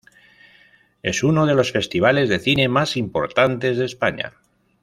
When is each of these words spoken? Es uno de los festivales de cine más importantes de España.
Es 1.03 1.21
uno 1.21 1.45
de 1.45 1.53
los 1.53 1.71
festivales 1.71 2.27
de 2.27 2.39
cine 2.39 2.67
más 2.69 2.97
importantes 2.97 3.77
de 3.77 3.85
España. 3.85 4.33